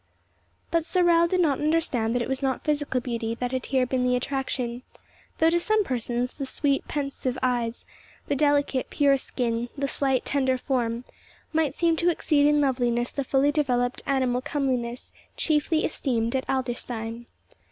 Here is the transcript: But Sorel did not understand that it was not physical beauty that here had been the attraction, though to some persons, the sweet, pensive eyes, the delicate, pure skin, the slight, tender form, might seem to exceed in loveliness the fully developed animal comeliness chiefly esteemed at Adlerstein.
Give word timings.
But 0.71 0.83
Sorel 0.83 1.27
did 1.27 1.41
not 1.41 1.59
understand 1.59 2.15
that 2.15 2.23
it 2.23 2.27
was 2.27 2.41
not 2.41 2.63
physical 2.63 2.99
beauty 2.99 3.35
that 3.35 3.51
here 3.67 3.81
had 3.83 3.89
been 3.89 4.03
the 4.03 4.15
attraction, 4.15 4.81
though 5.37 5.51
to 5.51 5.59
some 5.59 5.83
persons, 5.83 6.33
the 6.33 6.47
sweet, 6.47 6.87
pensive 6.87 7.37
eyes, 7.43 7.85
the 8.25 8.35
delicate, 8.35 8.89
pure 8.89 9.19
skin, 9.19 9.69
the 9.77 9.87
slight, 9.87 10.25
tender 10.25 10.57
form, 10.57 11.03
might 11.53 11.75
seem 11.75 11.95
to 11.97 12.09
exceed 12.09 12.47
in 12.47 12.61
loveliness 12.61 13.11
the 13.11 13.23
fully 13.23 13.51
developed 13.51 14.01
animal 14.07 14.41
comeliness 14.41 15.13
chiefly 15.37 15.85
esteemed 15.85 16.35
at 16.35 16.47
Adlerstein. 16.47 17.27